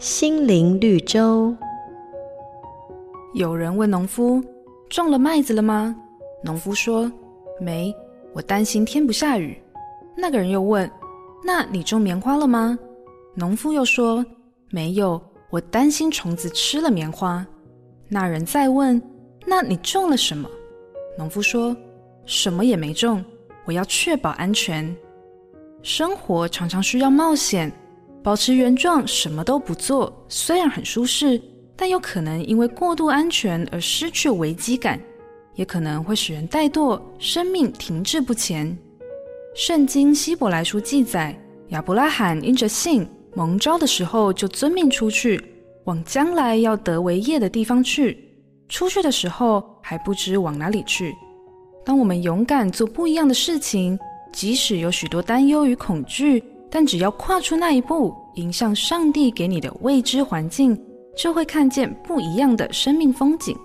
[0.00, 1.54] 心灵绿洲。
[3.34, 4.42] 有人问农夫
[4.88, 5.94] ：“种了麦子了吗？”
[6.42, 7.12] 农夫说
[7.60, 7.94] ：“没，
[8.32, 9.62] 我担心天不下雨。”
[10.16, 10.90] 那个人又问
[11.44, 12.78] ：“那你种棉花了吗？”
[13.36, 14.24] 农夫又说
[14.72, 17.46] ：“没有，我担心虫子吃了棉花。”
[18.08, 19.00] 那人再问
[19.44, 20.48] ：“那你种了什么？”
[21.18, 21.76] 农夫说
[22.24, 23.22] ：“什么也没种，
[23.66, 24.96] 我要确保安全。”
[25.84, 27.70] 生活常常需要冒险，
[28.22, 31.40] 保持原状，什么都不做，虽然很舒适，
[31.74, 35.00] 但有可能因为过度安全而失去危机感，
[35.54, 38.76] 也可能会使人怠惰，生命停滞不前。
[39.54, 41.34] 圣经希伯来书记载，
[41.68, 45.42] 亚伯拉罕因着信蒙召的时候，就遵命出去，
[45.84, 48.18] 往将来要得为业的地方去。
[48.68, 51.14] 出去的时候还不知往哪里去。
[51.84, 53.98] 当我们勇敢做不一样的事情，
[54.30, 60.80] 即使有许多担忧与恐惧，但只要跨出那一步，迎向上帝给你的未知环境，
[61.16, 63.56] 就会看见不一样的生命风景。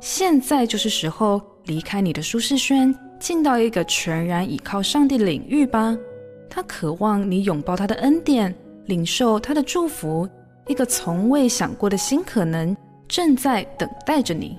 [0.00, 5.96] 现在就是时候离开你的舒适圈，进到一个全然倚靠上帝领域吧。
[6.50, 8.54] 他渴望你拥抱他的恩典，
[8.86, 10.28] 领受他的祝福。
[10.66, 14.58] 一个从未想过的新可能正在等待着你。